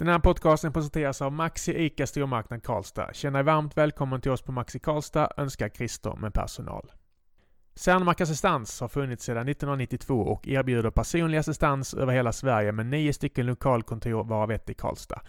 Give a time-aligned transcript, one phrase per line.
[0.00, 3.12] Den här podcasten presenteras av Maxi ICA Stormarknad Karlstad.
[3.12, 6.92] Känn dig varmt välkommen till oss på Maxi Karlstad, önskar Christer med personal.
[7.74, 13.12] Cernmark Assistans har funnits sedan 1992 och erbjuder personlig assistans över hela Sverige med nio
[13.12, 15.20] stycken lokalkontor varav ett i Karlstad.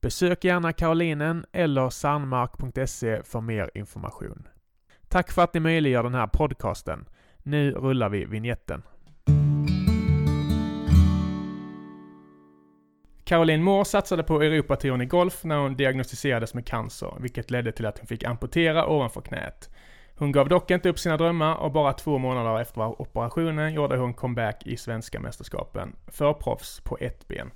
[0.00, 4.48] Besök gärna Karolinen eller sandmark.se för mer information.
[5.08, 7.08] Tack för att ni möjliggör den här podcasten.
[7.38, 8.82] Nu rullar vi vignetten.
[13.28, 17.86] Caroline Moore satsade på europatouren i golf när hon diagnostiserades med cancer, vilket ledde till
[17.86, 19.70] att hon fick amputera ovanför knät.
[20.16, 24.14] Hon gav dock inte upp sina drömmar och bara två månader efter operationen gjorde hon
[24.14, 27.50] comeback i svenska mästerskapen för proffs på ett ben.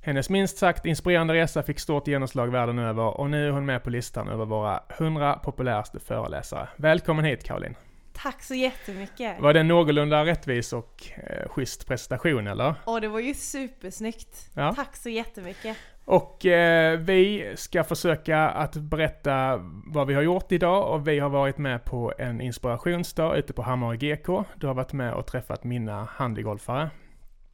[0.00, 3.82] Hennes minst sagt inspirerande resa fick stort genomslag världen över och nu är hon med
[3.82, 6.68] på listan över våra 100 populäraste föreläsare.
[6.76, 7.76] Välkommen hit Caroline!
[8.22, 9.40] Tack så jättemycket!
[9.40, 12.74] Var det en någorlunda rättvis och eh, schysst presentation eller?
[12.86, 14.50] Åh, det var ju supersnyggt!
[14.54, 14.74] Ja.
[14.74, 15.76] Tack så jättemycket!
[16.04, 21.28] Och eh, vi ska försöka att berätta vad vi har gjort idag och vi har
[21.28, 24.44] varit med på en inspirationsdag ute på Hammarö GK.
[24.56, 26.90] Du har varit med och träffat mina handigolfare.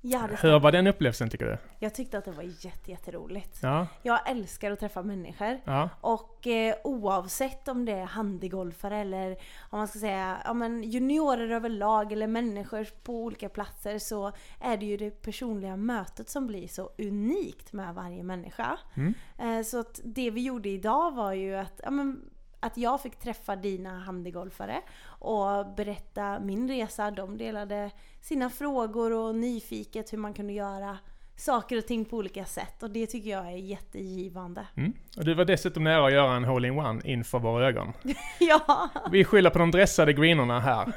[0.05, 1.59] Ja, Hur var den upplevelsen tycker du?
[1.79, 3.59] Jag tyckte att det var jätteroligt.
[3.63, 3.87] Ja.
[4.03, 5.61] Jag älskar att träffa människor.
[5.65, 5.89] Ja.
[6.01, 9.31] Och eh, oavsett om det är handigolfare eller
[9.71, 14.77] om man ska säga ja, men juniorer överlag eller människor på olika platser så är
[14.77, 18.79] det ju det personliga mötet som blir så unikt med varje människa.
[18.95, 19.15] Mm.
[19.39, 22.21] Eh, så att det vi gjorde idag var ju att ja, men,
[22.61, 24.83] att jag fick träffa dina handigolfare
[25.23, 27.11] och berätta min resa.
[27.11, 30.99] De delade sina frågor och nyfiket hur man kunde göra
[31.37, 34.67] saker och ting på olika sätt och det tycker jag är jättegivande.
[34.77, 34.93] Mm.
[35.17, 37.93] Och du var dessutom nära att göra en hole-in-one inför våra ögon.
[38.39, 38.91] ja!
[39.13, 40.93] Vi skyller på de dressade greenerna här.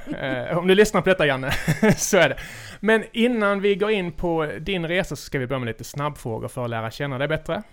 [0.49, 1.51] Eh, om du lyssnar på detta Janne,
[1.97, 2.37] så är det.
[2.79, 6.47] Men innan vi går in på din resa så ska vi börja med lite snabbfrågor
[6.47, 7.63] för att lära känna dig bättre.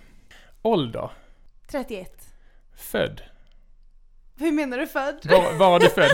[0.63, 1.11] Ålder?
[1.71, 2.11] 31.
[2.77, 3.23] Född?
[4.43, 5.19] Hur menar du född?
[5.25, 6.11] Var, var är du född?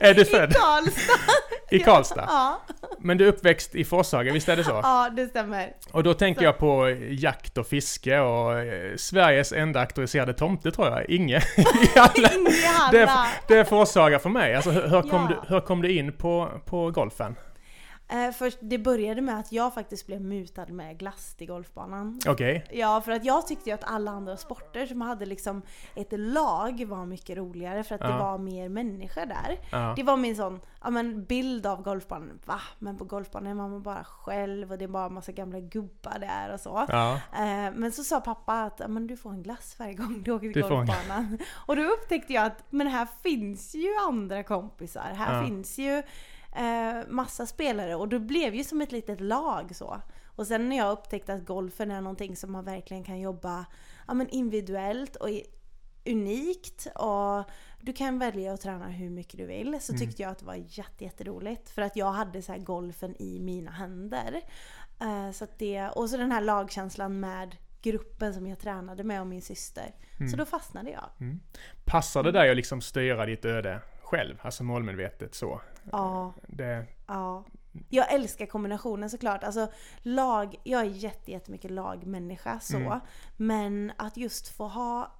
[0.00, 0.50] jag är du född?
[0.50, 1.32] i Karlstad.
[1.70, 2.24] I Karlstad?
[2.28, 2.60] Ja.
[2.98, 4.80] Men du är uppväxt i Forshaga, visst är det så?
[4.82, 5.72] Ja, det stämmer.
[5.92, 6.44] Och då tänker så.
[6.44, 11.42] jag på jakt och fiske och eh, Sveriges enda auktoriserade tomte tror jag, Inge.
[11.56, 12.10] Inge
[12.90, 13.08] det, är,
[13.48, 14.54] det är Forshaga för mig.
[14.54, 15.28] Alltså, hur, kom ja.
[15.28, 17.36] du, hur kom du in på, på golfen?
[18.08, 22.20] Eh, först, det började med att jag faktiskt blev mutad med glass till golfbanan.
[22.26, 22.62] Okej.
[22.64, 22.78] Okay.
[22.78, 25.62] Ja, för att jag tyckte ju att alla andra sporter som hade liksom
[25.94, 28.06] ett lag var mycket roligare för att ja.
[28.06, 29.58] det var mer människor där.
[29.70, 29.92] Ja.
[29.96, 32.38] Det var min sån ja, men bild av golfbanan.
[32.44, 32.60] Va?
[32.78, 36.54] Men på golfbanan är man bara själv och det är bara massa gamla gubbar där
[36.54, 36.86] och så.
[36.88, 37.14] Ja.
[37.14, 40.52] Eh, men så sa pappa att men du får en glass varje gång du åker
[40.52, 41.38] till du golfbanan.
[41.52, 45.12] Och då upptäckte jag att men här finns ju andra kompisar.
[45.16, 46.02] Här finns ju
[46.56, 50.00] eh, massa spelare och det blev ju som ett litet lag så.
[50.24, 53.66] Och sen när jag upptäckte att golfen är någonting som man verkligen kan jobba
[54.08, 55.28] ja, men individuellt och
[56.06, 57.50] unikt och
[57.80, 59.78] du kan välja att träna hur mycket du vill.
[59.80, 60.00] Så mm.
[60.00, 60.64] tyckte jag att det var
[60.98, 61.70] jätteroligt.
[61.70, 64.40] För att jag hade så golfen i mina händer.
[65.02, 69.26] Uh, så det, och så den här lagkänslan med gruppen som jag tränade med och
[69.26, 69.94] min syster.
[70.18, 70.30] Mm.
[70.30, 71.10] Så då fastnade jag.
[71.20, 71.40] Mm.
[71.84, 75.60] Passar det dig att liksom styra ditt öde själv, alltså målmedvetet så.
[75.92, 76.32] Ja.
[76.46, 76.86] Det...
[77.06, 77.44] ja.
[77.88, 79.44] Jag älskar kombinationen såklart.
[79.44, 79.68] Alltså
[80.02, 82.76] lag, jag är jätte, jättemycket lagmänniska så.
[82.76, 83.00] Mm.
[83.36, 85.12] Men att just få ha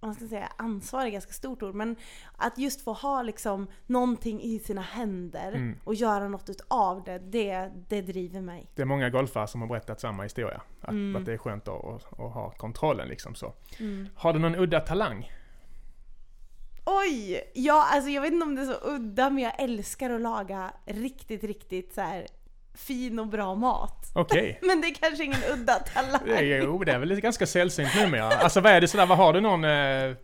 [0.00, 1.96] man ska säga ansvar är ganska stort ord, men
[2.36, 5.78] att just få ha liksom någonting i sina händer mm.
[5.84, 8.70] och göra något utav det, det, det driver mig.
[8.74, 10.62] Det är många golfare som har berättat samma historia.
[10.80, 11.16] Att, mm.
[11.16, 13.52] att det är skönt att, att, att ha kontrollen liksom så.
[13.80, 14.08] Mm.
[14.14, 15.30] Har du någon udda talang?
[16.84, 17.40] Oj!
[17.54, 20.72] Ja, alltså jag vet inte om det är så udda men jag älskar att laga
[20.86, 22.26] riktigt, riktigt så här
[22.74, 24.10] fin och bra mat.
[24.14, 24.58] Okej.
[24.62, 26.22] Men det är kanske ingen udda talang.
[26.26, 28.28] Jo, det är väl ganska sällsynt numera.
[28.28, 30.16] Alltså vad är det sådär, vad har du någon eh,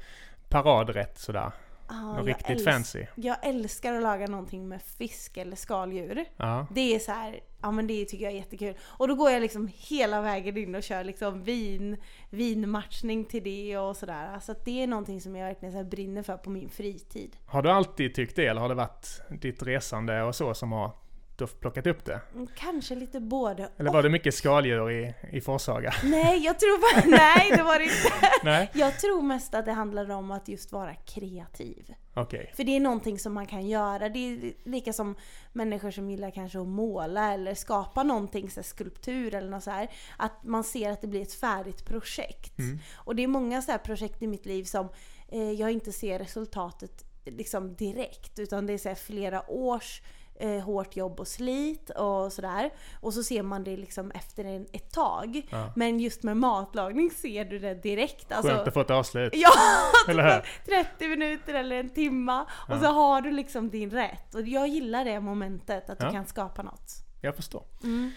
[0.48, 1.50] paradrätt sådär?
[1.93, 3.06] Ah, Något riktigt fancy.
[3.15, 6.25] Jag älskar att laga någonting med fisk eller skaldjur.
[6.37, 6.65] Ah.
[6.71, 8.75] Det är så här, ja men det tycker jag är jättekul.
[8.83, 11.97] Och då går jag liksom hela vägen in och kör liksom vin,
[12.31, 14.39] vinmatchning till det och sådär.
[14.41, 17.37] Så att det är någonting som jag verkligen så brinner för på min fritid.
[17.47, 20.92] Har du alltid tyckt det eller har det varit ditt resande och så som har
[21.41, 22.21] du plockat upp det?
[22.34, 25.95] Mm, kanske lite både Eller var det mycket skaldjur i, i Forshaga?
[26.04, 28.13] Nej, jag tror bara, nej det var det inte.
[28.42, 28.71] nej.
[28.72, 31.95] Jag tror mest att det handlar om att just vara kreativ.
[32.16, 32.47] Okay.
[32.54, 34.09] För det är någonting som man kan göra.
[34.09, 35.15] Det är lika som
[35.53, 39.91] människor som gillar kanske att måla eller skapa någonting, så skulptur eller något så här.
[40.16, 42.59] Att man ser att det blir ett färdigt projekt.
[42.59, 42.78] Mm.
[42.95, 44.89] Och det är många så projekt i mitt liv som
[45.28, 48.39] eh, jag inte ser resultatet liksom direkt.
[48.39, 50.03] Utan det är så flera års
[50.41, 52.71] eh, hårt jobb och slit och sådär.
[53.01, 55.42] Och så ser man det liksom efter en, ett tag.
[55.51, 55.72] Ja.
[55.77, 58.33] Men just med matlagning ser du det direkt.
[58.33, 59.33] Alltså, Skönt att få ett avslut.
[59.37, 59.51] Ja!
[60.09, 62.47] eller 30 minuter eller en timma.
[62.69, 64.34] Och så har du liksom din rätt.
[64.34, 66.92] Och jag gillar det momentet, att du kan skapa något.
[67.21, 67.65] Jag förstår.
[67.83, 68.10] Mm.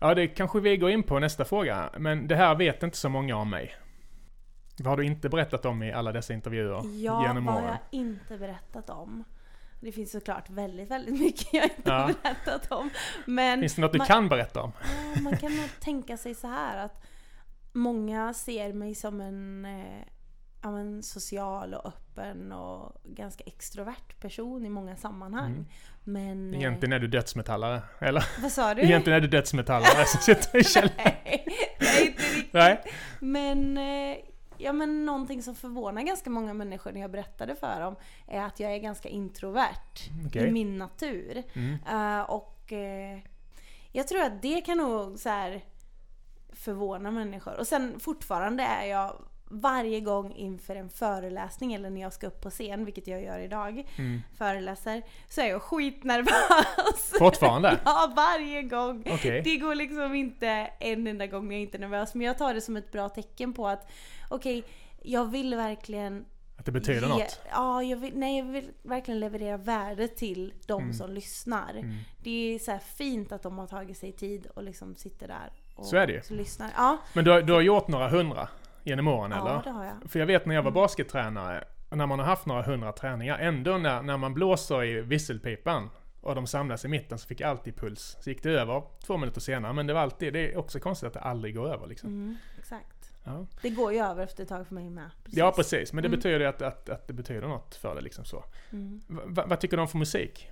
[0.00, 1.90] Ja, det kanske vi går in på nästa fråga.
[1.98, 3.74] Men det här vet inte så många om mig.
[4.78, 7.36] Vad har du inte berättat om i alla dessa intervjuer ja, genom åren?
[7.46, 9.24] Ja, vad har jag inte berättat om?
[9.84, 11.92] Det finns såklart väldigt, väldigt mycket jag inte ja.
[11.92, 12.90] har berättat om.
[13.26, 14.72] Men finns det något du man, kan berätta om?
[15.14, 17.04] Ja, man kan nog tänka sig så här att
[17.72, 20.06] många ser mig som en eh,
[20.62, 25.52] ja, men, social och öppen och ganska extrovert person i många sammanhang.
[25.52, 25.66] Mm.
[26.04, 28.24] Men, eh, Egentligen är du dödsmetallare, eller?
[28.42, 28.82] Vad sa du?
[28.82, 30.94] Egentligen är du dödsmetallare som sitter i källaren.
[30.96, 31.46] nej,
[31.80, 32.52] nej, inte riktigt.
[32.52, 32.82] Nej.
[33.20, 34.16] Men eh,
[34.58, 37.96] ja men någonting som förvånar ganska många människor när jag berättade för dem
[38.26, 40.46] är att jag är ganska introvert okay.
[40.46, 41.42] i min natur.
[41.52, 41.72] Mm.
[41.72, 43.22] Uh, och uh,
[43.92, 45.64] jag tror att det kan nog så här
[46.52, 47.58] förvåna människor.
[47.58, 49.16] Och sen fortfarande är jag
[49.60, 53.38] varje gång inför en föreläsning eller när jag ska upp på scen, vilket jag gör
[53.38, 54.22] idag, mm.
[54.38, 57.12] föreläser, så är jag skitnervös.
[57.18, 57.80] Fortfarande?
[57.84, 59.00] ja, varje gång.
[59.00, 59.40] Okay.
[59.40, 60.48] Det går liksom inte
[60.78, 63.08] en enda gång när jag inte är nervös, men jag tar det som ett bra
[63.08, 63.90] tecken på att
[64.28, 64.72] okej, okay,
[65.02, 66.24] jag vill verkligen
[66.56, 67.40] att det betyder ge, något?
[67.50, 70.94] Ja, jag vill, nej, jag vill verkligen leverera värde till de mm.
[70.94, 71.70] som lyssnar.
[71.70, 71.96] Mm.
[72.22, 75.86] Det är så fint att de har tagit sig tid och liksom sitter där och
[75.86, 76.36] så är det ju.
[76.36, 76.70] lyssnar.
[76.76, 76.98] Ja.
[77.12, 78.48] Men du har, du har gjort några hundra
[78.84, 79.62] genom åren ja, eller?
[79.62, 80.10] Det har jag.
[80.10, 80.82] För jag vet när jag var mm.
[80.82, 85.90] baskettränare, när man har haft några hundra träningar, ändå när, när man blåser i visselpipan
[86.20, 88.16] och de samlas i mitten så fick jag alltid puls.
[88.20, 91.06] Så gick det över två minuter senare, men det var alltid, det är också konstigt
[91.06, 92.08] att det aldrig går över liksom.
[92.08, 93.12] Mm, exakt.
[93.24, 93.46] Ja.
[93.62, 95.10] Det går ju över efter ett tag för mig med.
[95.24, 95.38] Precis.
[95.38, 96.18] Ja precis, men det mm.
[96.18, 98.44] betyder att, att, att det betyder något för dig liksom så.
[98.72, 99.00] Mm.
[99.28, 100.50] vad tycker du om för musik?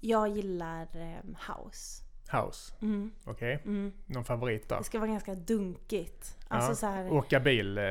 [0.00, 2.04] Jag gillar um, house.
[2.30, 2.74] House?
[2.82, 3.10] Mm.
[3.24, 3.54] Okej.
[3.54, 3.72] Okay.
[3.72, 3.92] Mm.
[4.06, 4.78] Någon favorit då?
[4.78, 6.36] Det ska vara ganska dunkigt.
[6.48, 6.74] Alltså ja.
[6.74, 7.12] så här...
[7.12, 7.78] Åka bil?
[7.78, 7.84] Eh,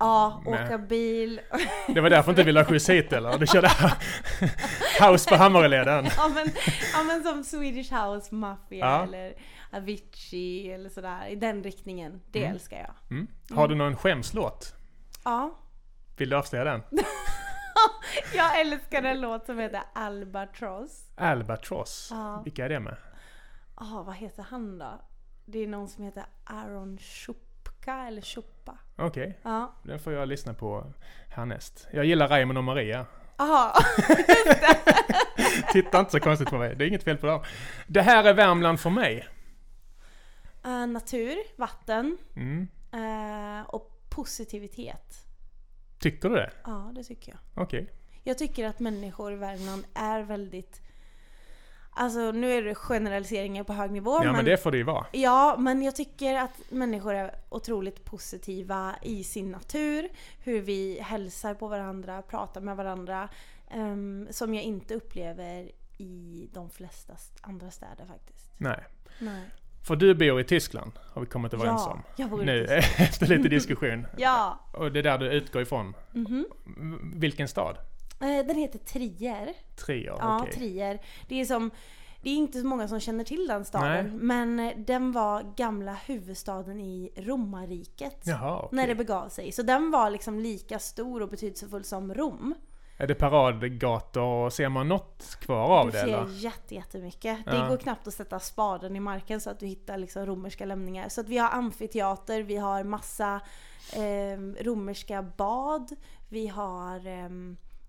[0.00, 0.64] ja, med...
[0.64, 1.40] åka bil.
[1.86, 3.38] Det var därför inte ville ha skjuts hit eller?
[3.38, 3.68] Du körde
[5.00, 6.06] house på Hammaröleden?
[6.16, 6.46] ja, men,
[6.92, 9.02] ja men som Swedish House Mafia ja.
[9.02, 9.34] eller
[9.72, 11.26] Avicii eller sådär.
[11.26, 12.20] I den riktningen.
[12.30, 12.52] Det mm.
[12.52, 12.94] älskar jag.
[13.10, 13.26] Mm.
[13.50, 14.74] Har du någon skämslåt?
[15.24, 15.58] Ja.
[16.16, 16.82] Vill du avslöja den?
[18.34, 21.10] jag älskar en låt som heter Albatross.
[21.16, 22.08] Albatross?
[22.10, 22.42] Ja.
[22.44, 22.96] Vilka är det med?
[23.76, 25.00] Ja, oh, vad heter han då?
[25.44, 28.78] Det är någon som heter Aaron Chupka eller Chuppa.
[28.96, 29.06] Okej.
[29.06, 29.32] Okay.
[29.42, 29.74] Ja.
[29.82, 30.92] Den får jag lyssna på
[31.28, 31.88] härnäst.
[31.92, 33.06] Jag gillar Raymond och Maria.
[33.36, 33.72] Jaha,
[35.72, 36.76] Titta inte så konstigt på mig.
[36.76, 37.42] Det är inget fel på dem.
[37.86, 39.28] Det här är Värmland för mig.
[40.66, 42.68] Uh, natur, vatten mm.
[42.94, 45.26] uh, och positivitet.
[45.98, 46.50] Tycker du det?
[46.64, 47.64] Ja, det tycker jag.
[47.64, 47.82] Okej.
[47.82, 47.94] Okay.
[48.22, 50.82] Jag tycker att människor i Värmland är väldigt
[51.96, 54.10] Alltså nu är det generaliseringar på hög nivå.
[54.10, 55.06] Ja men, men det får det ju vara.
[55.12, 60.08] Ja, men jag tycker att människor är otroligt positiva i sin natur.
[60.38, 63.28] Hur vi hälsar på varandra, pratar med varandra.
[63.74, 68.50] Um, som jag inte upplever i de flesta andra städer faktiskt.
[68.58, 68.84] Nej.
[69.18, 69.42] Nej.
[69.82, 72.02] För du bor i Tyskland, har vi kommit överens ja, om.
[72.16, 72.64] jag bor i nu,
[72.96, 74.06] efter lite diskussion.
[74.16, 74.58] ja.
[74.72, 75.94] Och det är där du utgår ifrån.
[76.14, 77.20] Mm -hmm.
[77.20, 77.76] Vilken stad?
[78.20, 79.52] Eh, den heter Trier.
[79.86, 80.52] Trier, Ja, okay.
[80.52, 81.00] Trier.
[81.28, 81.70] Det är som
[82.24, 84.18] det är inte så många som känner till den staden, Nej.
[84.20, 88.22] men eh, den var gamla huvudstaden i romarriket.
[88.24, 88.76] Jaha, okay.
[88.76, 89.52] När det begav sig.
[89.52, 92.54] Så den var liksom lika stor och betydelsefull som Rom.
[92.96, 94.50] Är det paradgator?
[94.50, 95.92] Ser man något kvar av det?
[95.92, 96.72] Du ser eller?
[96.72, 97.38] jättemycket.
[97.46, 97.52] Ja.
[97.52, 101.08] Det går knappt att sätta spaden i marken så att du hittar liksom romerska lämningar.
[101.08, 103.40] Så att vi har amfiteater, vi har massa
[103.92, 105.96] eh, romerska bad,
[106.28, 107.28] vi har eh,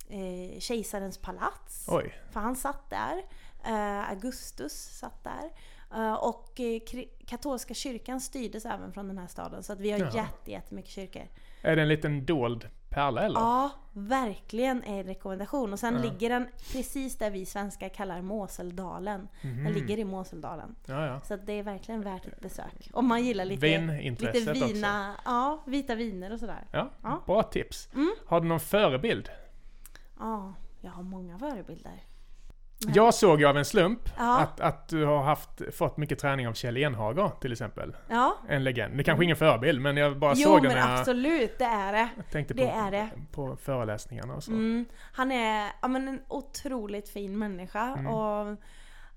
[0.09, 1.85] eh, kejsarens palats.
[1.87, 2.13] Oj.
[2.31, 3.23] För han satt där.
[3.65, 5.51] Eh, Augustus satt där.
[5.95, 6.81] Eh, och eh,
[7.25, 9.63] katolska kyrkan styrdes även från den här staden.
[9.63, 10.27] Så att vi har ja.
[10.45, 11.27] jättemycket kyrkor.
[11.61, 13.39] Är det en liten dold pärla eller?
[13.39, 15.73] Ja, verkligen en rekommendation.
[15.73, 16.01] Och sen ja.
[16.01, 19.27] ligger den precis där vi svenskar kallar Måseldalen.
[19.41, 19.63] Mm.
[19.63, 20.75] Den ligger i Måseldalen.
[20.85, 21.21] Ja, ja.
[21.21, 22.89] Så det är verkligen värt ett besök.
[22.93, 25.21] Om man gillar lite, lite vina, också.
[25.25, 26.67] Ja, vita viner och sådär.
[26.71, 27.89] Ja, Bra tips.
[27.93, 28.15] Mm.
[28.25, 29.29] Har du någon förebild?
[30.19, 32.03] Ja, jag har många förebilder.
[32.79, 34.39] Jag såg ju av en slump ja.
[34.39, 37.95] att, att du har haft, fått mycket träning av Kjell Enhager till exempel.
[38.09, 38.37] Ja.
[38.47, 38.97] En legend.
[38.97, 40.83] Det är kanske ingen förebild men jag bara jo, såg det när jag...
[40.83, 42.09] Jo men absolut, det är det.
[42.15, 43.09] Jag tänkte det på, är det.
[43.31, 44.51] på föreläsningarna och så.
[44.51, 44.85] Mm.
[45.11, 48.07] Han är ja, men en otroligt fin människa mm.
[48.07, 48.57] och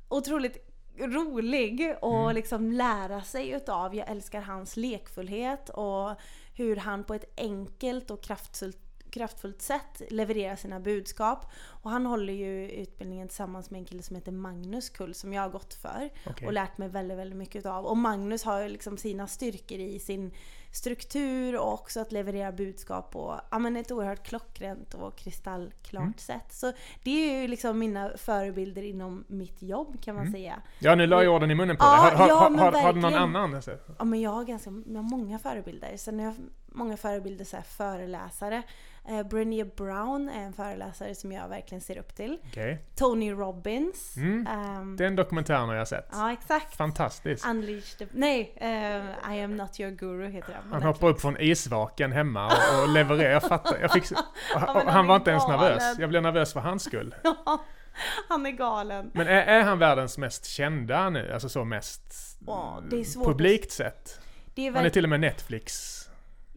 [0.09, 2.35] otroligt rolig och mm.
[2.35, 3.95] liksom lära sig utav.
[3.95, 6.21] Jag älskar hans lekfullhet och
[6.55, 11.53] hur han på ett enkelt och kraftfullt kraftfullt sätt levererar sina budskap.
[11.83, 15.43] Och han håller ju utbildningen tillsammans med en kille som heter Magnus Kull som jag
[15.43, 16.11] har gått för.
[16.27, 16.47] Okay.
[16.47, 17.87] Och lärt mig väldigt, väldigt mycket av.
[17.87, 20.33] Och Magnus har ju liksom sina styrkor i sin
[20.73, 26.15] struktur och också att leverera budskap på ja, men ett oerhört klockrent och kristallklart mm.
[26.19, 26.53] sätt.
[26.53, 26.73] Så
[27.03, 30.33] det är ju liksom mina förebilder inom mitt jobb kan man mm.
[30.33, 30.63] säga.
[30.79, 32.17] Ja, nu la jag orden i munnen på ja, dig.
[32.17, 33.63] Har, ja, har, har, har, du någon annan?
[33.99, 35.97] Ja, men jag har ganska jag har många förebilder.
[35.97, 36.35] Sen har jag
[36.67, 38.63] många förebilder, så här, föreläsare.
[39.09, 42.39] Eh, Brené Brown är en föreläsare som jag verkligen ser upp till.
[42.49, 42.77] Okay.
[42.97, 44.17] Tony Robbins.
[44.17, 44.47] Mm.
[44.47, 46.09] Um, Den dokumentären har jag sett.
[46.13, 46.77] Ja, exakt.
[46.77, 47.47] Fantastisk.
[47.47, 48.07] Unleash the...
[48.13, 50.73] Nej, uh, I am not your guru heter den.
[50.73, 53.31] Han hoppar upp från isvaken hemma och, och levererar.
[53.31, 53.79] Jag fattar.
[53.81, 54.05] Jag fick,
[54.55, 55.99] ja, han, var inte ens nervös.
[55.99, 57.15] Jag blev nervös för hans skull.
[58.29, 59.11] han är galen.
[59.15, 61.33] Men är, är, han världens mest kända nu?
[61.33, 62.81] Alltså så mest oh,
[63.25, 64.21] publikt sett?
[64.57, 65.99] Han är till och med Netflix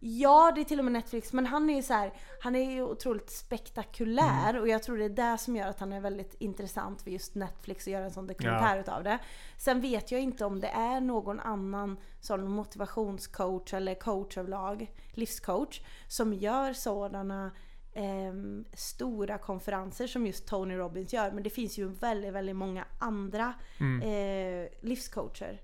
[0.03, 1.33] Ja, det är till och med Netflix.
[1.33, 4.61] Men han är ju så här, han är ju otroligt spektakulär mm.
[4.61, 7.35] och jag tror det är det som gör att han är väldigt intressant för just
[7.35, 8.81] Netflix att göra en sån dokumentär ja.
[8.81, 9.19] utav det.
[9.57, 15.81] Sen vet jag inte om det är någon annan sån motivationscoach eller coach överlag, livscoach,
[16.07, 17.51] som gör sådana
[17.93, 18.33] eh,
[18.73, 21.31] stora konferenser som just Tony Robbins gör.
[21.31, 24.01] Men det finns ju väldigt, väldigt många andra mm.
[24.01, 25.61] eh, livscoacher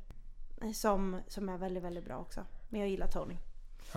[0.73, 2.45] som, som är väldigt, väldigt bra också.
[2.69, 3.37] Men jag gillar Tony.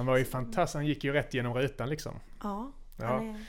[0.00, 2.20] Han var ju fantastisk, han gick ju rätt genom rutan liksom.
[2.42, 2.72] Ja.
[2.96, 3.22] ja.
[3.22, 3.44] Är...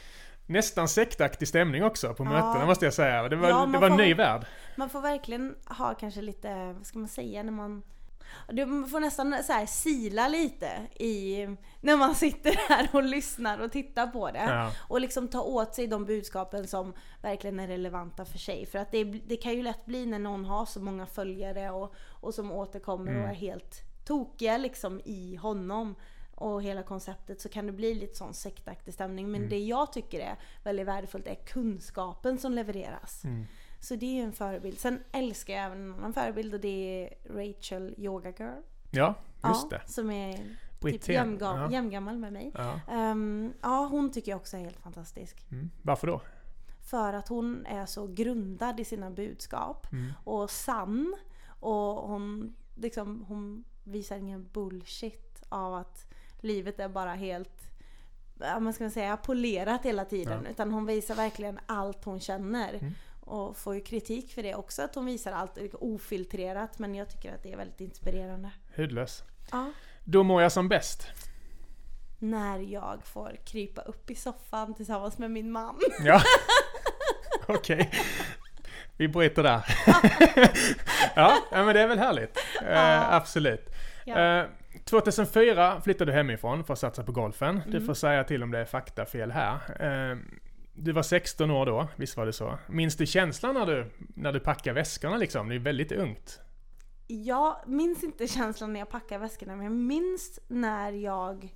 [0.46, 2.29] Nästan sektaktig stämning också på ja.
[2.29, 3.29] mötena måste jag säga.
[3.29, 4.46] Det var, ja, det var en ny värld.
[4.75, 7.84] Man får verkligen ha kanske lite, vad ska man säga, när man
[8.50, 11.48] du får nästan så här sila lite i
[11.81, 14.46] när man sitter här och lyssnar och tittar på det.
[14.48, 14.72] Ja.
[14.88, 18.65] Och liksom ta åt sig de budskapen som verkligen är relevanta för sig.
[18.65, 21.93] För att det, det kan ju lätt bli när någon har så många följare och,
[22.08, 23.24] och som återkommer mm.
[23.24, 25.96] och är helt tokiga liksom i honom
[26.41, 29.31] och hela konceptet så kan det bli lite sån sektaktig stämning.
[29.31, 29.50] Men mm.
[29.50, 33.24] det jag tycker är väldigt värdefullt är kunskapen som levereras.
[33.24, 33.45] Mm.
[33.79, 34.79] Så det är ju en förebild.
[34.79, 36.67] Sen älskar jag även en annan förebild och det
[37.03, 38.62] är Rachel Yoga Girl.
[38.91, 39.91] Ja, just ja, det.
[39.91, 40.39] Som är
[40.81, 41.71] typ jämngammal, ja.
[41.71, 42.51] jämngammal med mig.
[42.55, 42.79] Ja.
[43.12, 45.45] Um, ja, hon tycker jag också är helt fantastisk.
[45.51, 45.69] Mm.
[45.81, 46.21] Varför då?
[46.81, 49.91] För att hon är så grundad i sina budskap.
[49.91, 50.13] Mm.
[50.24, 51.15] Och sann.
[51.60, 56.11] Och hon, liksom, hon visar ingen bullshit av att
[56.43, 57.71] livet är bara helt
[58.41, 60.41] ja, man ska säga, polerat hela tiden.
[60.43, 60.51] Ja.
[60.51, 62.74] Utan hon visar verkligen allt hon känner.
[62.74, 62.93] Mm.
[63.19, 66.79] Och får ju kritik för det också, att hon visar allt ofiltrerat.
[66.79, 68.51] Men jag tycker att det är väldigt inspirerande.
[68.75, 69.24] Hudlös.
[69.51, 69.71] Ja.
[70.03, 71.07] Då mår jag som bäst.
[72.19, 75.79] När jag får krypa upp i soffan tillsammans med min man.
[76.03, 76.21] Ja,
[77.48, 77.75] okej.
[77.75, 78.00] Okay.
[79.01, 79.65] Vi bryter där.
[81.15, 82.38] ja, men det är väl härligt.
[82.62, 83.70] Uh, absolut.
[84.08, 84.43] Uh,
[84.86, 87.58] 2004 flyttade du hemifrån för att satsa på golfen.
[87.58, 87.72] Mm.
[87.72, 89.53] Du får säga till om det är faktafel här.
[89.79, 90.17] Eh,
[90.74, 92.58] du var 16 år då, visst var det så?
[92.67, 95.50] Minns du känslan när du, när du packade väskorna liksom?
[95.50, 96.39] Det är väldigt ungt.
[97.08, 101.55] Jag minns inte känslan när jag packade väskorna, men jag minns när jag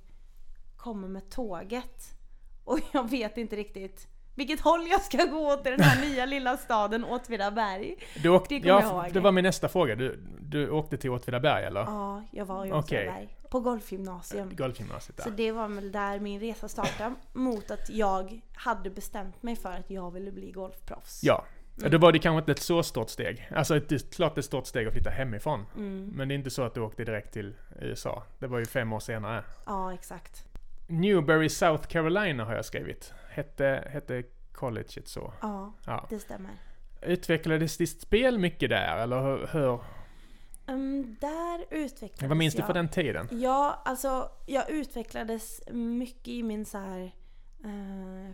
[0.76, 2.16] kommer med tåget.
[2.64, 6.56] Och jag vet inte riktigt vilket håll jag ska gå till den här nya lilla
[6.56, 7.96] staden Åtvidaberg.
[8.22, 9.96] Du åkte, det ja, det var min nästa fråga.
[9.96, 11.80] Du, du åkte till Åtvidaberg eller?
[11.80, 13.24] Ja, jag var i Åtvidaberg.
[13.24, 13.26] Okay.
[13.50, 14.56] På golfgymnasium.
[14.56, 15.24] Golfgymnasiet, ja.
[15.24, 17.14] Så det var väl där min resa startade.
[17.32, 21.20] mot att jag hade bestämt mig för att jag ville bli golfproffs.
[21.24, 21.44] Ja.
[21.78, 21.90] Mm.
[21.90, 23.48] Då var det kanske inte ett så stort steg.
[23.54, 25.66] Alltså det är klart ett stort steg att flytta hemifrån.
[25.76, 26.12] Mm.
[26.14, 28.22] Men det är inte så att du åkte direkt till USA.
[28.38, 29.44] Det var ju fem år senare.
[29.66, 30.44] Ja, exakt.
[30.86, 33.14] Newberry, South Carolina har jag skrivit.
[33.36, 35.32] Hette, hette colleget så?
[35.40, 36.50] Ja, ja, det stämmer.
[37.02, 39.80] Utvecklades ditt spel mycket där, eller hur?
[40.66, 42.62] Um, där utvecklades Vad minns jag.
[42.62, 43.28] du för den tiden?
[43.30, 47.14] Ja, alltså jag utvecklades mycket i min så här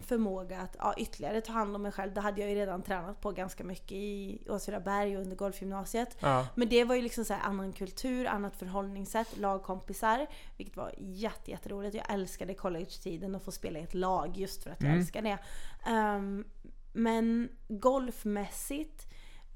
[0.05, 2.15] förmåga att ja, ytterligare ta hand om mig själv.
[2.15, 6.17] Det hade jag ju redan tränat på ganska mycket i Åtvidaberg och under golfgymnasiet.
[6.21, 6.47] Ja.
[6.55, 10.27] Men det var ju liksom så annan kultur, annat förhållningssätt, lagkompisar.
[10.57, 11.95] Vilket var jätte, jätteroligt.
[11.95, 15.01] Jag älskade college-tiden och få spela i ett lag just för att jag mm.
[15.01, 15.39] älskar det.
[15.93, 16.45] Um,
[16.93, 19.07] men golfmässigt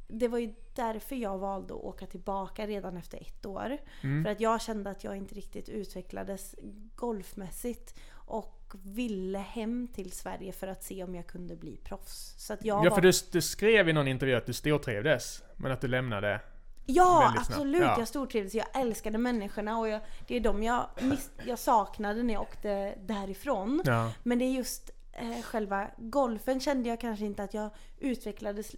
[0.08, 3.78] det var ju därför jag valde att åka tillbaka redan efter ett år.
[4.02, 4.24] Mm.
[4.24, 6.54] För att jag kände att jag inte riktigt utvecklades
[6.94, 7.98] golfmässigt.
[8.12, 12.34] Och ville hem till Sverige för att se om jag kunde bli proffs.
[12.38, 15.72] Så att jag ja, för du, du skrev i någon intervju att du stortrivdes, men
[15.72, 16.40] att du lämnade
[16.86, 17.82] Ja, absolut.
[17.82, 17.98] Ja.
[17.98, 18.54] Jag stortrivdes.
[18.54, 22.94] Jag älskade människorna och jag, det är de jag, miss, jag saknade när jag åkte
[23.06, 23.82] därifrån.
[23.84, 24.12] Ja.
[24.22, 28.76] Men det är just eh, själva golfen kände jag kanske inte att jag utvecklades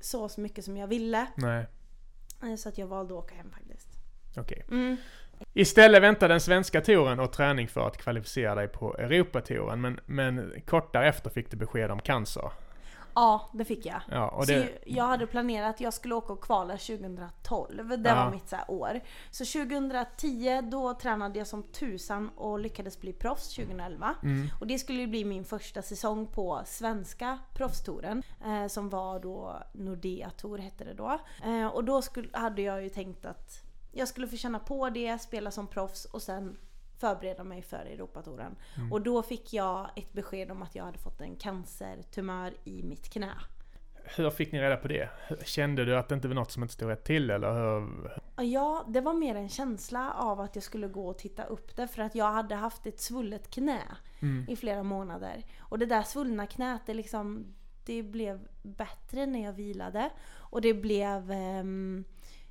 [0.00, 1.26] så, så mycket som jag ville.
[1.34, 1.66] Nej.
[2.42, 3.88] Eh, så att jag valde att åka hem faktiskt.
[4.36, 4.64] Okej.
[4.66, 4.78] Okay.
[4.78, 4.96] Mm.
[5.54, 10.52] Istället väntar den svenska touren och träning för att kvalificera dig på Europatouren, men, men
[10.66, 12.50] kort därefter fick du besked om cancer.
[13.18, 14.00] Ja, det fick jag.
[14.10, 14.62] Ja, och det...
[14.62, 17.88] Så jag hade planerat att jag skulle åka och kvala 2012.
[17.88, 18.14] Det ja.
[18.14, 19.00] var mitt så år.
[19.30, 24.14] Så 2010 då tränade jag som tusan och lyckades bli proffs 2011.
[24.22, 24.48] Mm.
[24.60, 28.22] Och det skulle bli min första säsong på svenska proffstouren.
[28.46, 31.20] Eh, som var då Nordea Tour hette det då.
[31.44, 35.18] Eh, och då skulle, hade jag ju tänkt att jag skulle få känna på det,
[35.18, 36.56] spela som proffs och sen
[36.98, 38.56] förbereda mig för Europatouren.
[38.76, 38.92] Mm.
[38.92, 43.08] Och då fick jag ett besked om att jag hade fått en cancertumör i mitt
[43.08, 43.30] knä.
[44.16, 45.08] Hur fick ni reda på det?
[45.44, 48.10] Kände du att det inte var något som inte stod rätt till eller hur?
[48.44, 51.88] Ja, det var mer en känsla av att jag skulle gå och titta upp det
[51.88, 53.80] för att jag hade haft ett svullet knä
[54.20, 54.46] mm.
[54.48, 55.44] i flera månader.
[55.58, 57.54] Och det där svullna knät, det liksom
[57.84, 60.10] det blev bättre när jag vilade.
[60.30, 61.30] Och det blev...
[61.30, 62.04] Um,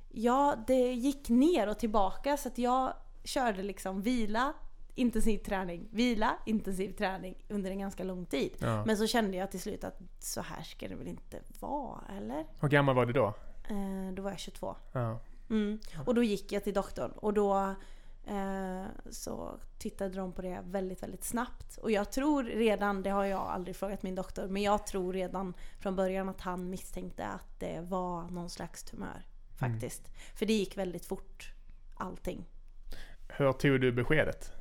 [0.08, 2.92] ja, det gick ner och tillbaka så att jag
[3.24, 4.52] körde liksom vila,
[4.94, 8.50] intensiv träning, vila, intensiv träning under en ganska lång tid.
[8.58, 8.84] Ja.
[8.84, 12.44] Men så kände jag till slut att så här ska det väl inte vara, eller?
[12.60, 13.34] Hur gammal var du då?
[13.68, 14.76] Eh, då var jag 22.
[14.92, 15.20] Ja.
[15.50, 15.78] Mm.
[16.06, 17.74] Och då gick jag till doktorn och då
[18.26, 21.76] eh, så tittade de på det väldigt, väldigt snabbt.
[21.76, 25.54] Och jag tror redan, det har jag aldrig frågat min doktor, men jag tror redan
[25.80, 29.26] från början att han misstänkte att det var någon slags tumör.
[29.60, 29.72] Mm.
[29.72, 30.08] Faktiskt.
[30.08, 30.18] Mm.
[30.34, 31.52] För det gick väldigt fort,
[31.96, 32.44] allting.
[33.28, 34.52] Hur tog du beskedet?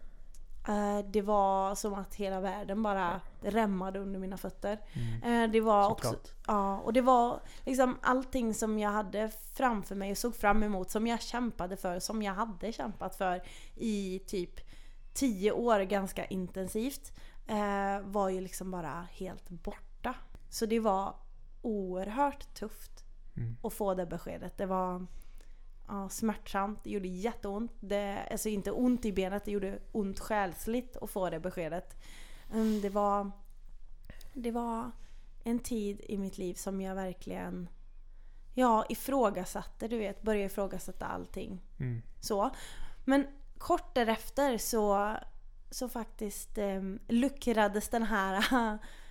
[0.70, 4.80] Uh, det var som att hela världen bara rämmade under mina fötter.
[4.94, 5.44] Mm.
[5.44, 6.16] Uh, det var också,
[6.48, 10.90] ja, och det var liksom allting som jag hade framför mig och såg fram emot,
[10.90, 13.44] som jag kämpade för, som jag hade kämpat för
[13.76, 14.60] i typ
[15.14, 17.12] tio år ganska intensivt,
[17.52, 20.16] uh, var ju liksom bara helt borta.
[20.50, 21.16] Så det var
[21.62, 23.07] oerhört tufft
[23.38, 23.58] mm.
[23.62, 24.58] att få det beskedet.
[24.58, 25.06] Det var
[25.88, 27.72] ja, smärtsamt, det gjorde jätteont.
[27.80, 31.96] Det, alltså inte ont i benet, det gjorde ont själsligt att få det beskedet.
[32.54, 33.32] Um, det var,
[34.34, 34.92] det var
[35.44, 37.70] en tid i mitt liv som jag verkligen
[38.54, 40.22] ja, ifrågasatte, du vet.
[40.22, 41.62] Började ifrågasätta allting.
[41.80, 42.02] Mm.
[42.20, 42.50] Så.
[43.06, 43.28] Men
[43.58, 45.16] kort därefter så,
[45.72, 48.44] så faktiskt eh, luckrades den här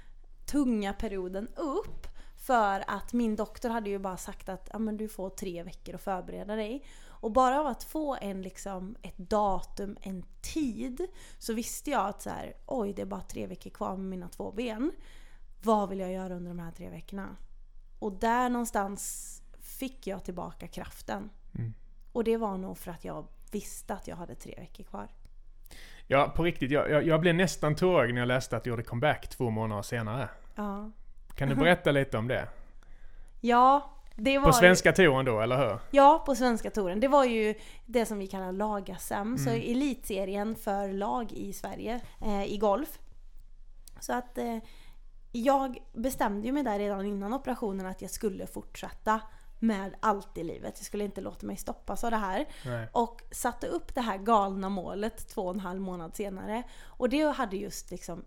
[0.46, 2.06] tunga perioden upp.
[2.46, 5.94] För att min doktor hade ju bara sagt att ja, men du får tre veckor
[5.94, 6.84] att förbereda dig.
[7.08, 11.06] Och bara av att få en, liksom, ett datum, en tid,
[11.38, 14.28] så visste jag att så här, oj det är bara tre veckor kvar med mina
[14.28, 14.92] två ben.
[15.62, 17.36] Vad vill jag göra under de här tre veckorna?
[17.98, 21.30] Och där någonstans fick jag tillbaka kraften.
[21.54, 21.74] Mm.
[22.12, 25.08] Och det var nog för att jag visste att jag hade tre veckor kvar.
[26.06, 26.70] Ja, på riktigt.
[26.70, 29.82] Jag, jag, jag blev nästan tårögd när jag läste att du gjorde comeback två månader
[29.82, 30.28] senare.
[30.54, 30.90] Ja.
[31.36, 32.48] Kan du berätta lite om det?
[33.40, 35.78] Ja, det var På svenska touren då, eller hur?
[35.90, 37.00] Ja, på svenska touren.
[37.00, 37.54] Det var ju
[37.86, 39.38] det som vi kallar lag-SM, mm.
[39.38, 42.98] så elitserien för lag i Sverige eh, i golf.
[44.00, 44.58] Så att eh,
[45.32, 49.20] jag bestämde ju mig där redan innan operationen att jag skulle fortsätta
[49.58, 50.74] med allt i livet.
[50.76, 52.46] Jag skulle inte låta mig stoppas av det här.
[52.64, 52.88] Nej.
[52.92, 56.62] Och satte upp det här galna målet två och en halv månad senare.
[56.84, 58.24] Och det hade just liksom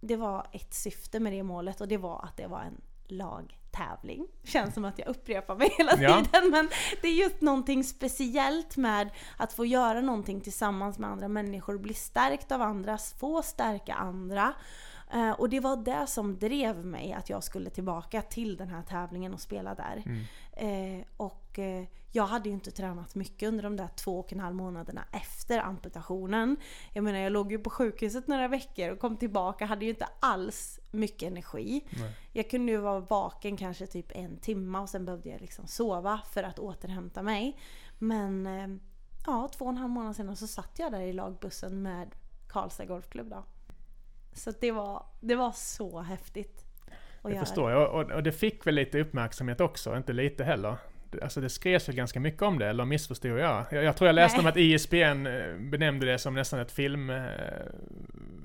[0.00, 4.26] det var ett syfte med det målet och det var att det var en lagtävling.
[4.44, 6.42] Känns som att jag upprepar mig hela tiden ja.
[6.50, 6.68] men
[7.02, 11.94] det är just någonting speciellt med att få göra någonting tillsammans med andra människor, bli
[11.94, 14.54] stärkt av andra, få stärka andra.
[15.14, 18.82] Uh, och det var det som drev mig att jag skulle tillbaka till den här
[18.82, 20.02] tävlingen och spela där.
[20.06, 20.24] Mm.
[20.62, 24.40] Uh, och uh, jag hade ju inte tränat mycket under de där två och en
[24.40, 26.56] halv månaderna efter amputationen.
[26.92, 30.08] Jag menar jag låg ju på sjukhuset några veckor och kom tillbaka, hade ju inte
[30.20, 31.84] alls mycket energi.
[31.90, 32.14] Nej.
[32.32, 36.20] Jag kunde ju vara vaken kanske typ en timme och sen behövde jag liksom sova
[36.32, 37.58] för att återhämta mig.
[37.98, 38.48] Men
[39.26, 42.14] ja, två och en halv månader senare så satt jag där i lagbussen med
[42.48, 43.44] Karlstad Golfklubb då.
[44.32, 46.67] Så det var, det var så häftigt.
[47.22, 47.94] Att det förstår jag.
[47.94, 50.76] Och, och, det fick väl lite uppmärksamhet också, inte lite heller.
[51.22, 53.64] Alltså det skrevs väl ganska mycket om det, eller missförstod jag?
[53.70, 54.44] Jag, jag tror jag läste Nej.
[54.44, 57.24] om att ISBN eh, benämnde det som nästan ett film, eh,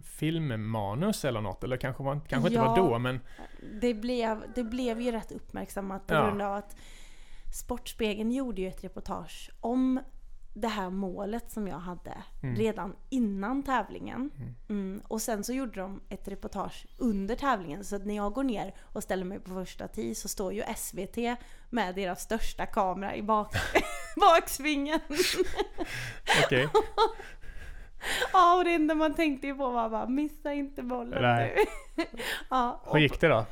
[0.04, 3.20] filmmanus eller något, eller kanske, var, kanske ja, inte var då men...
[3.82, 6.26] Det blev, det blev ju rätt uppmärksammat på ja.
[6.26, 6.76] grund av att
[7.54, 10.00] Sportspegeln gjorde ju ett reportage om
[10.54, 12.56] det här målet som jag hade mm.
[12.56, 14.32] redan innan tävlingen.
[14.38, 14.56] Mm.
[14.70, 15.02] Mm.
[15.08, 17.84] Och sen så gjorde de ett reportage under tävlingen.
[17.84, 20.64] Så att när jag går ner och ställer mig på första tee så står ju
[20.76, 21.18] SVT
[21.70, 23.56] med deras största kamera i bak
[24.16, 25.00] baksvingen.
[26.46, 26.70] Okej.
[28.34, 31.56] ja, och det enda man tänkte på var bara missa inte bollen Nej.
[31.96, 32.04] nu.
[32.50, 33.46] ja, Hur gick det då?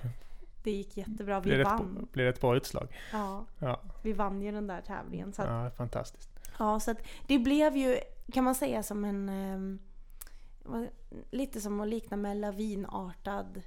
[0.64, 1.40] Det gick jättebra.
[1.40, 2.00] Vi blev det vann.
[2.04, 2.88] Ett, blev det ett bra utslag?
[3.12, 3.46] Ja.
[3.60, 3.82] ja.
[4.02, 5.34] Vi vann ju den där tävlingen.
[5.34, 6.31] Så att, ja, fantastiskt.
[6.62, 6.98] Ja, så att
[7.28, 8.00] det blev ju
[8.32, 9.30] kan man säga som en...
[9.30, 10.82] Eh,
[11.32, 13.62] lite som att likna med lavinartad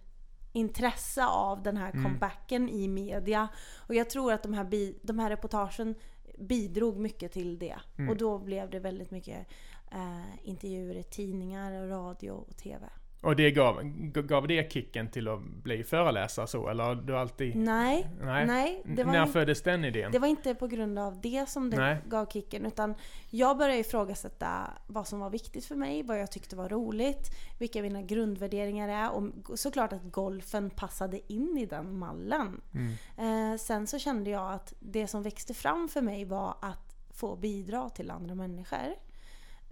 [0.53, 2.05] intresse av den här mm.
[2.05, 3.49] comebacken i media.
[3.77, 5.95] Och jag tror att de här, bi, de här reportagen
[6.39, 7.77] bidrog mycket till det.
[7.97, 8.11] Mm.
[8.11, 9.47] Och då blev det väldigt mycket
[9.93, 12.89] eh, intervjuer i tidningar, radio och TV.
[13.25, 13.83] Och det gav,
[14.13, 17.57] gav det kicken till att bli föreläsare så, eller har du alltid...
[17.57, 18.47] Nej, nej.
[18.47, 20.13] nej det var När föddes den idén?
[20.13, 21.99] Det var inte på grund av det som det nej.
[22.07, 22.95] gav kicken, utan
[23.31, 27.83] jag började ifrågasätta vad som var viktigt för mig, vad jag tyckte var roligt, vilka
[27.83, 32.61] mina grundvärderingar är och såklart att golfen passade in i den mallen.
[32.75, 33.53] Mm.
[33.53, 37.37] Eh, sen så kände jag att det som växte fram för mig var att få
[37.37, 38.95] bidra till andra människor.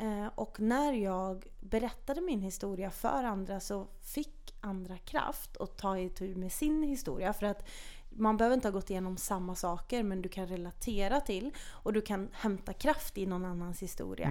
[0.03, 5.99] Eh, och när jag berättade min historia för andra så fick andra kraft att ta
[5.99, 7.33] itu med sin historia.
[7.33, 7.69] För att
[8.11, 12.01] man behöver inte ha gått igenom samma saker men du kan relatera till och du
[12.01, 14.29] kan hämta kraft i någon annans historia.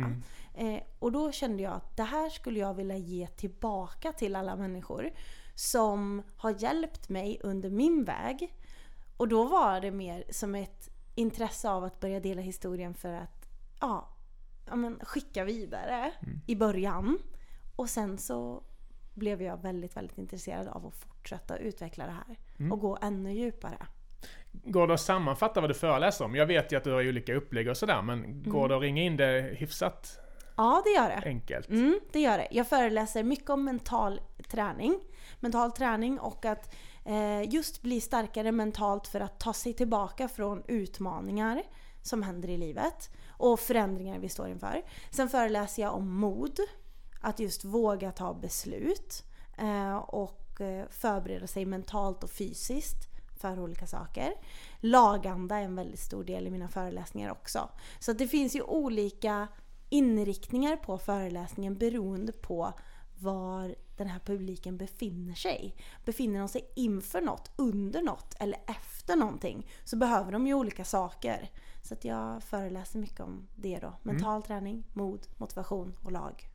[0.56, 0.76] Mm.
[0.76, 4.56] Eh, och då kände jag att det här skulle jag vilja ge tillbaka till alla
[4.56, 5.12] människor
[5.56, 8.56] som har hjälpt mig under min väg.
[9.18, 13.48] Och då var det mer som ett intresse av att börja dela historien för att
[13.80, 14.08] ja,
[14.66, 16.42] ja, men, skicka vidare mm.
[16.48, 17.20] i början.
[17.76, 18.64] Och sen så
[19.14, 22.40] blev jag väldigt, väldigt intresserad av att fortsätta utveckla det här.
[22.60, 22.72] Mm.
[22.72, 23.78] Och gå ännu djupare.
[24.52, 26.36] Går det att sammanfatta vad du föreläser om?
[26.36, 28.44] Jag vet ju att du har olika upplägg och sådär, men mm.
[28.44, 30.22] går det att ringa in det hyfsat
[30.62, 31.30] Ja, det gör det.
[31.30, 31.70] Enkelt.
[31.70, 32.48] Mm, det gör det.
[32.52, 35.00] Jag föreläser mycket om mental träning.
[35.40, 40.64] Mental träning och att Eh, just bli starkare mentalt för att ta sig tillbaka från
[40.68, 41.64] utmaningar
[42.02, 44.82] som händer i livet och förändringar vi står inför.
[45.12, 46.60] Sen föreläser jag om mod,
[47.22, 49.24] att just våga ta beslut
[49.58, 53.08] eh, och eh, förbereda sig mentalt och fysiskt
[53.42, 54.34] för olika saker.
[54.80, 57.70] Laganda är en väldigt stor del i mina föreläsningar också.
[58.00, 59.48] Så det finns ju olika
[59.90, 62.74] inriktningar på föreläsningen beroende på
[63.20, 65.76] var den här publiken befinner sig.
[66.06, 70.86] Befinner de sig inför något, under något eller efter någonting så behöver de ju olika
[70.86, 71.50] saker.
[71.82, 73.94] Så att jag föreläser mycket om det då.
[74.02, 74.42] Mental mm.
[74.42, 76.48] träning, mod, motivation och lag.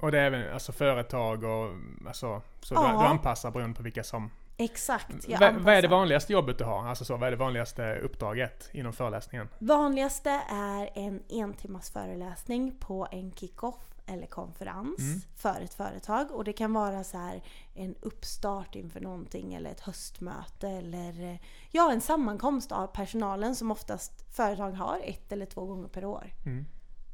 [0.00, 1.70] Och det är även alltså företag och
[2.06, 2.92] alltså, så ja.
[2.92, 4.30] du, du anpassar beroende på vilka som...
[4.56, 5.64] Exakt, jag anpassar.
[5.64, 6.88] Vad är det vanligaste jobbet du har?
[6.88, 9.48] Alltså så, vad är det vanligaste uppdraget inom föreläsningen?
[9.58, 15.20] Vanligaste är en en timmars föreläsning på en kick-off eller konferens mm.
[15.34, 16.30] för ett företag.
[16.30, 17.42] Och det kan vara så här
[17.74, 21.38] en uppstart inför någonting eller ett höstmöte eller
[21.70, 26.32] ja, en sammankomst av personalen som oftast företag har ett eller två gånger per år.
[26.46, 26.64] Mm.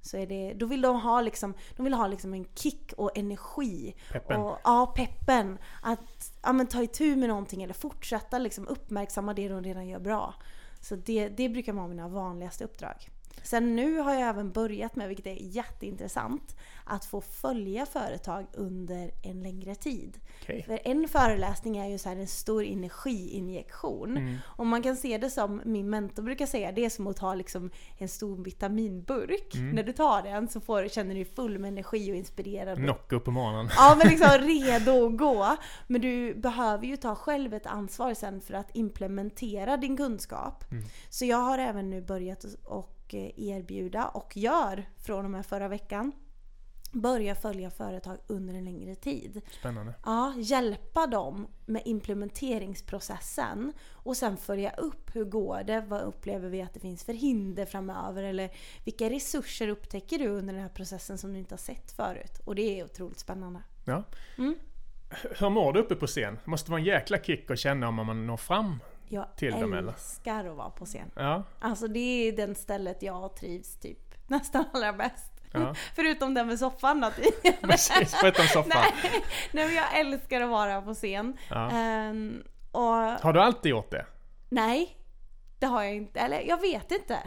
[0.03, 3.19] Så är det, då vill de ha, liksom, de vill ha liksom en kick och
[3.19, 3.95] energi.
[4.13, 4.41] Peppen.
[4.41, 5.59] Och, ja, peppen.
[5.83, 10.01] Att ja, men, ta itu med någonting eller fortsätta liksom, uppmärksamma det de redan gör
[10.01, 10.35] bra.
[10.81, 13.09] Så det, det brukar vara mina vanligaste uppdrag.
[13.43, 19.11] Sen nu har jag även börjat med, vilket är jätteintressant, att få följa företag under
[19.23, 20.19] en längre tid.
[20.43, 20.63] Okay.
[20.63, 24.17] För en föreläsning är ju så en stor energiinjektion.
[24.17, 24.37] Mm.
[24.45, 27.35] Och man kan se det som, min mentor brukar säga, det är som att ta
[27.35, 29.55] liksom en stor vitaminburk.
[29.55, 29.71] Mm.
[29.71, 32.79] När du tar den så får, känner du dig full med energi och inspirerad.
[32.79, 33.71] Knock upp på morgonen.
[33.77, 35.57] Ja, men liksom redo att gå.
[35.87, 40.65] Men du behöver ju ta själv ett ansvar sen för att implementera din kunskap.
[40.71, 40.85] Mm.
[41.09, 45.69] Så jag har även nu börjat och Eh, erbjuda och gör från och med förra
[45.69, 46.13] veckan.
[46.93, 49.41] Börja följa företag under en längre tid.
[49.61, 49.95] Spännande.
[50.05, 55.81] Ja, hjälpa dem med implementeringsprocessen och sen följa upp hur går det?
[55.81, 58.23] Vad upplever vi att det finns för hinder framöver?
[58.23, 58.51] Eller
[58.85, 62.41] vilka resurser upptäcker du under den här processen som du inte har sett förut?
[62.45, 63.63] Och det är otroligt spännande.
[63.85, 64.05] Ja.
[64.39, 64.55] Mm.
[65.39, 66.39] Hur mår du uppe på scen?
[66.45, 68.81] Det måste vara en jäkla kick att känna om man når fram
[69.13, 69.93] jag till dem eller?
[69.93, 71.11] Älskar att vara på scen.
[71.15, 71.43] Ja.
[71.59, 75.33] Alltså det är den stället jag trivs typ nästan allra bäst.
[75.53, 75.75] Ja.
[75.95, 77.11] Förutom den med soffan då.
[77.63, 78.83] Precis, förutom soffan.
[79.03, 81.37] nej, nej men jag älskar att vara på scen.
[81.49, 81.71] Ja.
[82.11, 82.43] Um,
[82.73, 82.83] och...
[83.21, 84.07] Har du alltid gjort det?
[84.49, 84.97] Nej,
[85.59, 86.21] det har jag inte.
[86.21, 87.19] Eller jag vet inte.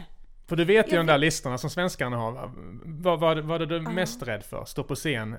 [0.46, 2.50] För du vet ju jag de där listorna som svenskarna har.
[2.84, 3.90] Vad, vad, vad är du uh.
[3.90, 4.64] mest rädd för?
[4.64, 5.36] Stå på scen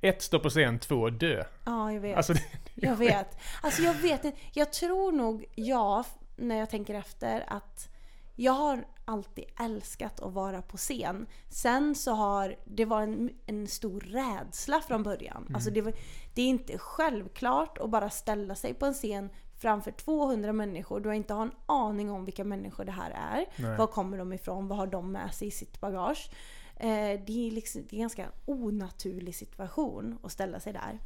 [0.00, 1.44] ett, stå på scen, två, dö.
[1.64, 2.16] Ja, jag vet.
[2.16, 2.32] Alltså,
[2.74, 3.38] det, jag vet.
[3.62, 4.22] Alltså jag vet.
[4.52, 6.04] Jag tror nog, ja,
[6.36, 7.88] när jag tänker efter, att
[8.36, 11.26] jag har alltid älskat att vara på scen.
[11.48, 15.42] Sen så har det varit en, en stor rädsla från början.
[15.42, 15.54] Mm.
[15.54, 15.92] Alltså det, var,
[16.34, 21.00] det är inte självklart att bara ställa sig på en scen framför 200 människor.
[21.00, 23.46] Du har inte en aning om vilka människor det här är.
[23.56, 23.76] Nej.
[23.76, 24.68] Var kommer de ifrån?
[24.68, 26.30] Vad har de med sig i sitt bagage?
[26.76, 30.98] Eh, det, är liksom, det är en ganska onaturlig situation att ställa sig där.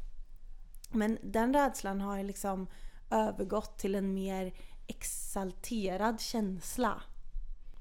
[0.91, 2.67] Men den rädslan har liksom
[3.11, 4.53] övergått till en mer
[4.87, 7.01] exalterad känsla.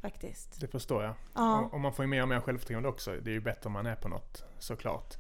[0.01, 0.61] Faktiskt.
[0.61, 1.15] Det förstår jag.
[1.35, 1.61] Ja.
[1.61, 3.11] Och, och, man får ju mer och mer självförtroende också.
[3.11, 5.15] Det är ju bättre om man är på något, såklart.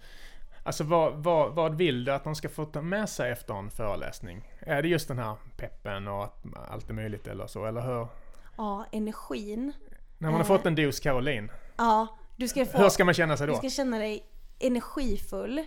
[0.62, 3.70] Alltså vad, vad, vad vill du att de ska få ta med sig efter en
[3.70, 4.52] föreläsning?
[4.60, 8.08] Är det just den här peppen och att allt är möjligt eller så, eller hur?
[8.56, 9.72] Ja, energin.
[10.18, 11.50] När man har fått en dos Caroline.
[11.76, 12.06] Ja,
[12.38, 13.52] du ska få, hur ska man känna sig då?
[13.52, 14.26] Du ska känna dig
[14.58, 15.66] energifull,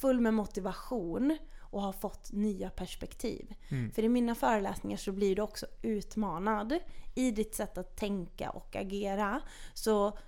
[0.00, 3.54] full med motivation och har fått nya perspektiv.
[3.68, 3.90] Mm.
[3.90, 6.78] För i mina föreläsningar så blir du också utmanad
[7.14, 9.40] i ditt sätt att tänka och agera.
[9.74, 10.18] Så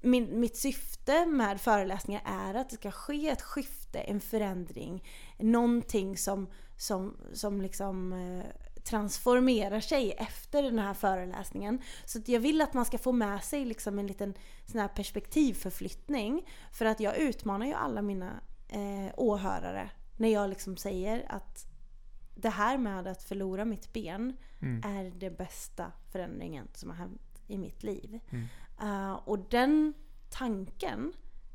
[0.00, 5.04] min, mitt syfte med föreläsningar är att det ska ske ett skifte, en förändring.
[5.38, 8.44] Någonting som, som, som liksom eh,
[8.88, 11.82] transformerar sig efter den här föreläsningen.
[12.04, 14.34] Så jag vill att man ska få med sig liksom en liten
[14.66, 16.48] sån här perspektivförflyttning.
[16.72, 21.66] För att jag utmanar ju alla mina eh, åhörare när jag liksom säger att
[22.34, 24.96] det här med att förlora mitt ben mm.
[24.96, 28.20] är det bästa förändringen som har hänt i mitt liv.
[28.30, 28.46] Mm.
[28.82, 29.94] Uh, och den
[30.30, 31.12] tanken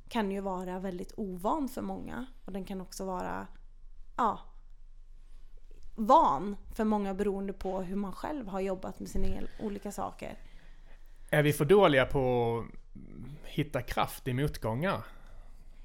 [0.09, 2.25] kan ju vara väldigt ovan för många.
[2.45, 3.47] Och den kan också vara
[4.17, 4.39] ja,
[5.95, 10.37] van för många beroende på hur man själv har jobbat med sina olika saker.
[11.29, 12.57] Är vi för dåliga på
[13.43, 15.03] att hitta kraft i motgångar?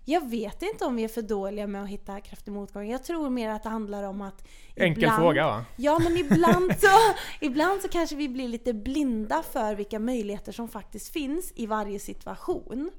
[0.04, 2.92] Jag vet inte om vi är för dåliga med att hitta kraft i motgångar.
[2.92, 4.48] Jag tror mer att det handlar om att...
[4.76, 5.64] Enkel ibland, fråga va?
[5.76, 10.68] Ja men ibland så, ibland så kanske vi blir lite blinda för vilka möjligheter som
[10.68, 12.90] faktiskt finns i varje situation.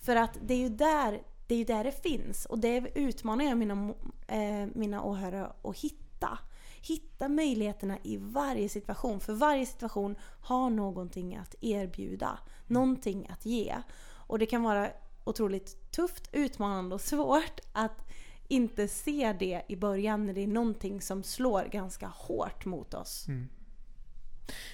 [0.00, 2.46] För att det är ju där det, är där det finns.
[2.46, 3.94] Och det utmanar jag mina,
[4.26, 6.09] eh, mina åhörare att hitta.
[6.82, 9.20] Hitta möjligheterna i varje situation.
[9.20, 12.38] För varje situation har någonting att erbjuda.
[12.66, 13.76] Någonting att ge.
[14.26, 14.90] Och det kan vara
[15.24, 18.08] otroligt tufft, utmanande och svårt att
[18.48, 23.28] inte se det i början när det är någonting som slår ganska hårt mot oss.
[23.28, 23.48] Mm.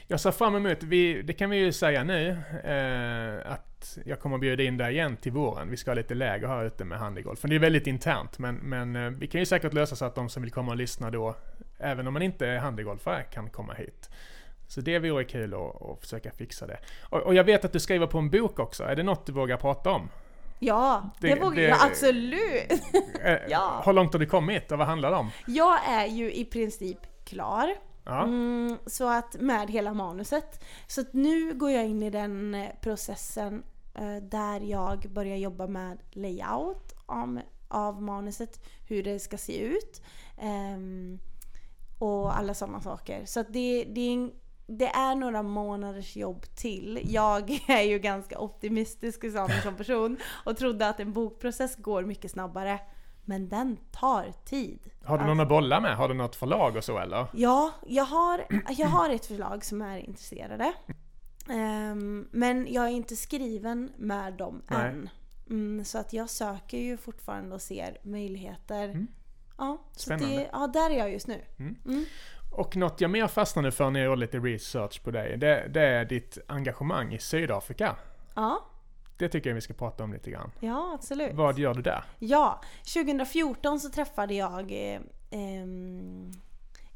[0.06, 2.28] Jag ser fram emot, vi, det kan vi ju säga nu,
[2.64, 5.70] eh, att jag kommer att bjuda in dig igen till våren.
[5.70, 7.38] Vi ska ha lite läger här ute med handegolf.
[7.38, 10.14] För det är väldigt internt, men, men eh, vi kan ju säkert lösa så att
[10.14, 11.36] de som vill komma och lyssna då,
[11.78, 14.10] även om man inte är handegolfare, kan komma hit.
[14.68, 16.78] Så det vore kul att, att försöka fixa det.
[17.02, 18.84] Och, och jag vet att du skriver på en bok också.
[18.84, 20.08] Är det något du vågar prata om?
[20.58, 22.82] Ja, det, det vågar jag absolut!
[23.22, 23.82] Eh, ja.
[23.84, 25.30] Hur långt har du kommit och vad handlar det om?
[25.46, 27.74] Jag är ju i princip klar.
[28.06, 28.22] Ja.
[28.22, 30.64] Mm, så att med hela manuset.
[30.86, 33.62] Så att nu går jag in i den eh, processen
[33.94, 40.02] eh, där jag börjar jobba med layout av, av manuset, hur det ska se ut.
[40.38, 40.78] Eh,
[41.98, 43.24] och alla sådana saker.
[43.26, 44.32] Så att det, det är en
[44.68, 47.00] det är några månaders jobb till.
[47.04, 49.24] Jag är ju ganska optimistisk
[49.62, 52.80] som person och trodde att en bokprocess går mycket snabbare.
[53.28, 54.78] Men den tar tid.
[55.04, 55.96] Har du någon att bolla med?
[55.96, 57.26] Har du något förlag och så eller?
[57.32, 60.72] Ja, jag har, jag har ett förlag som är intresserade.
[61.48, 64.90] Um, men jag är inte skriven med dem Nej.
[64.90, 65.08] än.
[65.50, 68.84] Mm, så att jag söker ju fortfarande och ser möjligheter.
[68.84, 69.06] Mm.
[69.58, 70.36] Ja, Spännande.
[70.36, 71.42] Det, ja, där är jag just nu.
[71.58, 71.76] Mm.
[71.84, 72.04] mm.
[72.52, 75.82] Och något jag mer fastnade för när jag gjorde lite research på dig, det, det,
[75.86, 77.96] är ditt engagemang i Sydafrika.
[78.34, 78.66] Ja.
[79.18, 80.50] Det tycker jag vi ska prata om lite grann.
[80.60, 81.34] Ja, absolut.
[81.34, 82.04] Vad gör du där?
[82.18, 82.60] Ja,
[82.94, 85.00] 2014 så träffade jag eh,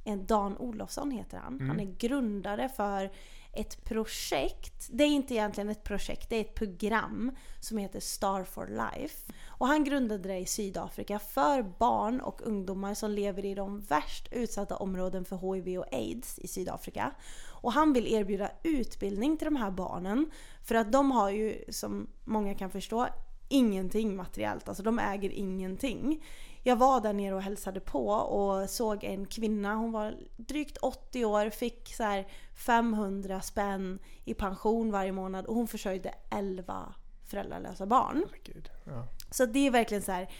[0.04, 1.54] eh, Dan Olofsson heter han.
[1.54, 1.68] Mm.
[1.68, 3.11] Han är grundare för
[3.52, 4.88] ett projekt.
[4.90, 9.32] Det är inte egentligen ett projekt, det är ett program som heter Star for Life.
[9.46, 14.28] Och han grundade det i Sydafrika för barn och ungdomar som lever i de värst
[14.32, 17.12] utsatta områden för HIV och AIDS i Sydafrika.
[17.48, 20.30] Och han vill erbjuda utbildning till de här barnen.
[20.62, 23.08] För att de har ju, som många kan förstå,
[23.48, 24.68] ingenting materiellt.
[24.68, 26.24] Alltså de äger ingenting
[26.62, 31.25] jag var där nere och hälsade på och såg en kvinna, hon var drygt 80
[31.25, 32.25] år, fick så
[32.66, 36.94] 500 spänn i pension varje månad och hon försörjde 11
[37.31, 38.25] föräldralösa barn.
[38.85, 39.07] ja.
[39.31, 40.31] Så det är verkligen så här,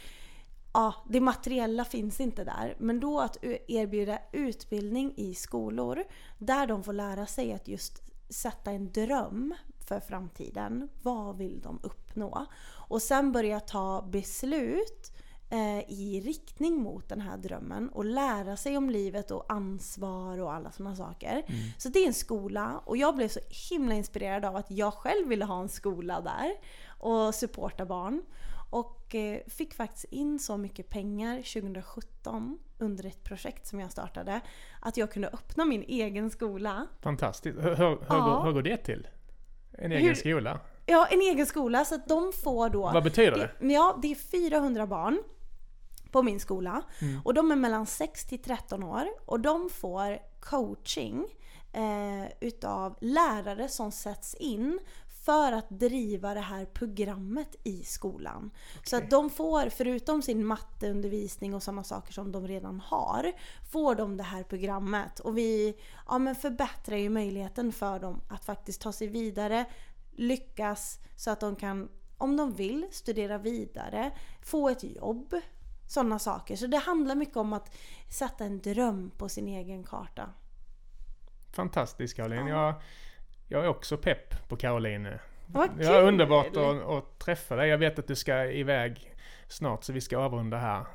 [0.73, 2.75] ja, det materiella finns inte där.
[2.79, 6.03] Men då att erbjuda utbildning i skolor
[6.37, 9.55] där de får lära sig att just sätta en dröm
[9.87, 10.89] för framtiden.
[11.01, 12.45] Vad vill de uppnå?
[12.87, 15.10] Och sen börja ta beslut
[15.87, 20.71] i riktning mot den här drömmen och lära sig om livet och ansvar och alla
[20.71, 21.43] sådana saker.
[21.47, 21.61] Mm.
[21.77, 25.27] Så det är en skola och jag blev så himla inspirerad av att jag själv
[25.27, 26.51] ville ha en skola där
[26.87, 28.21] och supporta barn.
[28.69, 34.41] Och eh, fick faktiskt in så mycket pengar 2017 under ett projekt som jag startade
[34.79, 36.87] att jag kunde öppna min egen skola.
[37.01, 37.57] Fantastiskt.
[37.59, 38.43] Hur, hur, ja.
[38.45, 39.07] hur går det till?
[39.71, 40.59] En egen hur, skola?
[40.85, 41.85] Ja, en egen skola.
[41.85, 42.81] Så att de får då...
[42.81, 43.73] Vad betyder det?
[43.73, 45.23] Ja, det är 400 barn
[46.11, 46.81] på min skola.
[47.01, 47.21] Mm.
[47.25, 51.25] Och de är mellan 6 till 13 år och de får coaching
[51.73, 54.79] eh, utav lärare som sätts in
[55.25, 58.51] för att driva det här programmet i skolan.
[58.71, 58.81] Okay.
[58.83, 63.31] Så att de får, förutom sin matteundervisning och sådana saker som de redan har,
[63.71, 65.19] får de det här programmet.
[65.19, 69.65] Och vi ja, men förbättrar ju möjligheten för dem att faktiskt ta sig vidare,
[70.11, 75.35] lyckas så att de kan, om de vill, studera vidare, få ett jobb.
[75.91, 76.55] Sådana saker.
[76.55, 77.75] Så det handlar mycket om att
[78.09, 80.29] sätta en dröm på sin egen karta.
[81.51, 82.47] Fantastiskt Caroline.
[82.47, 82.65] Ja.
[82.65, 82.75] Jag,
[83.47, 85.07] jag är också pepp på Caroline.
[85.45, 85.85] Vad kul!
[85.85, 87.69] Ja, underbart att, träffa dig.
[87.69, 89.15] Jag vet att du ska iväg
[89.47, 90.85] snart så vi ska avrunda här.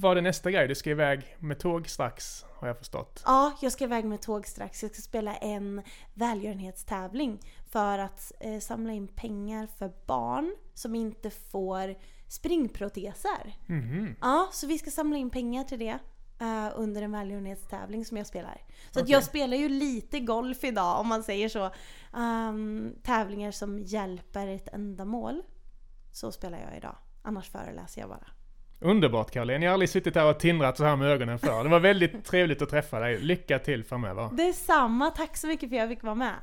[0.00, 0.68] Vad är nästa grej?
[0.68, 3.22] Du ska iväg med tåg strax har jag förstått.
[3.26, 4.82] Ja, jag ska iväg med tåg strax.
[4.82, 5.82] Jag ska spela en
[6.14, 7.38] välgörenhetstävling
[7.70, 11.94] för att eh, samla in pengar för barn som inte får
[12.28, 13.56] springproteser.
[13.68, 14.16] Mm.
[14.20, 15.98] Ja, så vi ska samla in pengar till det.
[16.42, 18.60] Uh, under en välgörenhetstävling som jag spelar.
[18.90, 19.02] Så okay.
[19.02, 21.70] att jag spelar ju lite golf idag om man säger så.
[22.18, 25.42] Um, tävlingar som hjälper ett ändamål.
[26.12, 26.96] Så spelar jag idag.
[27.22, 28.26] Annars föreläser jag bara.
[28.80, 31.64] Underbart Caroline, jag har aldrig suttit här och tindrat så här med ögonen för.
[31.64, 33.20] Det var väldigt trevligt att träffa dig.
[33.20, 34.28] Lycka till framöver.
[34.32, 36.34] Detsamma, tack så mycket för att jag fick vara med.